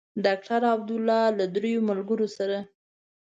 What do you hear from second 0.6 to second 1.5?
عبدالله له